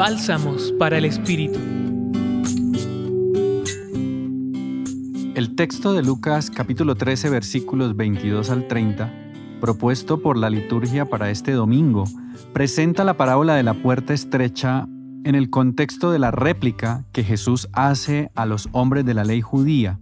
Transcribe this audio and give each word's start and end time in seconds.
Bálsamos 0.00 0.72
para 0.78 0.96
el 0.96 1.04
Espíritu. 1.04 1.58
El 5.34 5.54
texto 5.56 5.92
de 5.92 6.02
Lucas 6.02 6.50
capítulo 6.50 6.94
13 6.94 7.28
versículos 7.28 7.94
22 7.94 8.48
al 8.48 8.66
30, 8.66 9.12
propuesto 9.60 10.22
por 10.22 10.38
la 10.38 10.48
liturgia 10.48 11.04
para 11.04 11.28
este 11.28 11.52
domingo, 11.52 12.04
presenta 12.54 13.04
la 13.04 13.18
parábola 13.18 13.56
de 13.56 13.62
la 13.62 13.74
puerta 13.74 14.14
estrecha 14.14 14.86
en 15.24 15.34
el 15.34 15.50
contexto 15.50 16.10
de 16.10 16.18
la 16.18 16.30
réplica 16.30 17.04
que 17.12 17.22
Jesús 17.22 17.68
hace 17.74 18.30
a 18.34 18.46
los 18.46 18.70
hombres 18.72 19.04
de 19.04 19.12
la 19.12 19.24
ley 19.24 19.42
judía, 19.42 19.98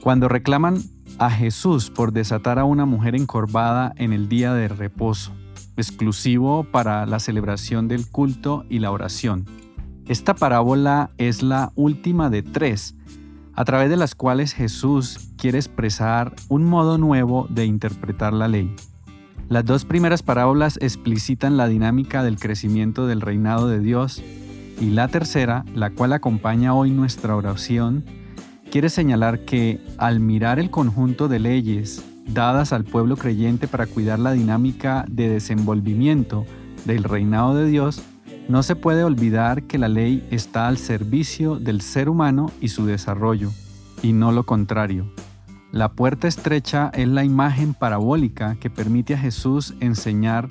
cuando 0.00 0.26
reclaman 0.26 0.78
a 1.18 1.28
Jesús 1.28 1.90
por 1.90 2.14
desatar 2.14 2.58
a 2.58 2.64
una 2.64 2.86
mujer 2.86 3.14
encorvada 3.14 3.92
en 3.96 4.14
el 4.14 4.30
día 4.30 4.54
de 4.54 4.68
reposo, 4.68 5.32
exclusivo 5.76 6.64
para 6.64 7.06
la 7.06 7.18
celebración 7.18 7.88
del 7.88 8.06
culto 8.06 8.64
y 8.68 8.78
la 8.78 8.90
oración. 8.90 9.46
Esta 10.06 10.34
parábola 10.34 11.10
es 11.18 11.42
la 11.42 11.72
última 11.74 12.28
de 12.28 12.42
tres, 12.42 12.94
a 13.54 13.64
través 13.64 13.90
de 13.90 13.96
las 13.96 14.14
cuales 14.14 14.52
Jesús 14.52 15.30
quiere 15.36 15.58
expresar 15.58 16.34
un 16.48 16.64
modo 16.64 16.98
nuevo 16.98 17.46
de 17.50 17.66
interpretar 17.66 18.32
la 18.32 18.48
ley. 18.48 18.74
Las 19.48 19.64
dos 19.64 19.84
primeras 19.84 20.22
parábolas 20.22 20.78
explicitan 20.80 21.56
la 21.56 21.68
dinámica 21.68 22.22
del 22.22 22.38
crecimiento 22.38 23.06
del 23.06 23.20
reinado 23.20 23.68
de 23.68 23.80
Dios 23.80 24.22
y 24.80 24.90
la 24.90 25.08
tercera, 25.08 25.64
la 25.74 25.90
cual 25.90 26.12
acompaña 26.12 26.74
hoy 26.74 26.90
nuestra 26.90 27.36
oración, 27.36 28.04
quiere 28.70 28.88
señalar 28.88 29.44
que 29.44 29.78
al 29.98 30.20
mirar 30.20 30.58
el 30.58 30.70
conjunto 30.70 31.28
de 31.28 31.38
leyes 31.38 32.02
dadas 32.26 32.72
al 32.72 32.84
pueblo 32.84 33.16
creyente 33.16 33.68
para 33.68 33.86
cuidar 33.86 34.18
la 34.18 34.32
dinámica 34.32 35.04
de 35.08 35.28
desenvolvimiento 35.28 36.44
del 36.84 37.04
reinado 37.04 37.54
de 37.54 37.66
Dios, 37.66 38.02
no 38.48 38.62
se 38.62 38.76
puede 38.76 39.04
olvidar 39.04 39.64
que 39.64 39.78
la 39.78 39.88
ley 39.88 40.26
está 40.30 40.68
al 40.68 40.78
servicio 40.78 41.56
del 41.56 41.80
ser 41.80 42.08
humano 42.08 42.50
y 42.60 42.68
su 42.68 42.86
desarrollo, 42.86 43.50
y 44.02 44.12
no 44.12 44.32
lo 44.32 44.44
contrario. 44.44 45.06
La 45.70 45.92
puerta 45.92 46.28
estrecha 46.28 46.90
es 46.92 47.08
la 47.08 47.24
imagen 47.24 47.72
parabólica 47.72 48.56
que 48.60 48.68
permite 48.68 49.14
a 49.14 49.18
Jesús 49.18 49.74
enseñar 49.80 50.48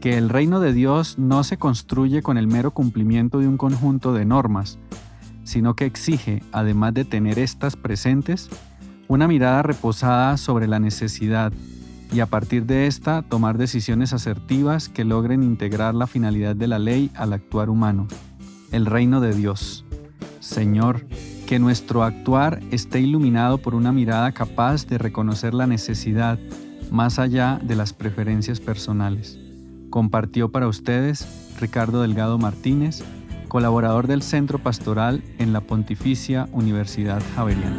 que 0.00 0.18
el 0.18 0.28
reino 0.28 0.60
de 0.60 0.72
Dios 0.72 1.18
no 1.18 1.44
se 1.44 1.56
construye 1.56 2.22
con 2.22 2.36
el 2.36 2.46
mero 2.46 2.72
cumplimiento 2.72 3.38
de 3.38 3.48
un 3.48 3.58
conjunto 3.58 4.12
de 4.12 4.24
normas, 4.24 4.78
sino 5.44 5.76
que 5.76 5.84
exige, 5.84 6.42
además 6.52 6.94
de 6.94 7.04
tener 7.04 7.38
estas 7.38 7.76
presentes, 7.76 8.50
una 9.08 9.28
mirada 9.28 9.62
reposada 9.62 10.36
sobre 10.36 10.66
la 10.66 10.78
necesidad 10.78 11.52
y 12.12 12.20
a 12.20 12.26
partir 12.26 12.66
de 12.66 12.86
esta 12.86 13.22
tomar 13.22 13.58
decisiones 13.58 14.12
asertivas 14.12 14.88
que 14.88 15.04
logren 15.04 15.42
integrar 15.42 15.94
la 15.94 16.06
finalidad 16.06 16.54
de 16.56 16.68
la 16.68 16.78
ley 16.78 17.10
al 17.14 17.32
actuar 17.32 17.68
humano, 17.68 18.06
el 18.72 18.86
reino 18.86 19.20
de 19.20 19.34
Dios. 19.34 19.84
Señor, 20.40 21.06
que 21.46 21.58
nuestro 21.58 22.02
actuar 22.02 22.60
esté 22.70 23.00
iluminado 23.00 23.58
por 23.58 23.74
una 23.74 23.92
mirada 23.92 24.32
capaz 24.32 24.86
de 24.86 24.98
reconocer 24.98 25.54
la 25.54 25.66
necesidad 25.66 26.38
más 26.90 27.18
allá 27.18 27.60
de 27.62 27.76
las 27.76 27.92
preferencias 27.92 28.60
personales. 28.60 29.38
Compartió 29.90 30.50
para 30.50 30.68
ustedes 30.68 31.54
Ricardo 31.60 32.02
Delgado 32.02 32.38
Martínez, 32.38 33.02
colaborador 33.48 34.06
del 34.06 34.22
Centro 34.22 34.58
Pastoral 34.58 35.22
en 35.38 35.52
la 35.52 35.60
Pontificia 35.60 36.48
Universidad 36.52 37.22
Javeriana. 37.34 37.78